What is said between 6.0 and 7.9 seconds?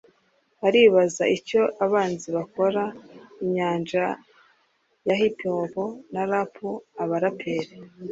na Rap (Aba raperi)